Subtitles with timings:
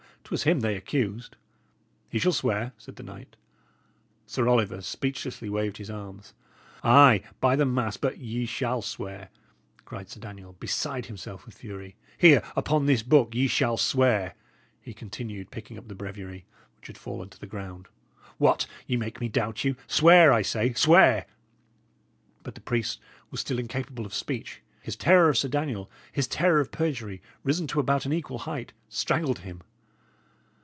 [0.31, 1.35] 'Twas him they accused."
[2.07, 3.35] "He shall swear," said the knight.
[4.25, 6.33] Sir Oliver speechlessly waved his arms.
[6.85, 7.97] "Ay, by the mass!
[7.97, 9.27] but ye shall swear,"
[9.83, 11.97] cried Sir Daniel, beside himself with fury.
[12.17, 14.35] "Here, upon this book, ye shall swear,"
[14.79, 16.45] he continued, picking up the breviary,
[16.77, 17.89] which had fallen to the ground.
[18.37, 18.67] "What!
[18.87, 19.75] Ye make me doubt you!
[19.85, 21.25] Swear, I say; swear!"
[22.43, 24.61] But the priest was still incapable of speech.
[24.81, 28.71] His terror of Sir Daniel, his terror of perjury, risen to about an equal height,
[28.87, 29.61] strangled him.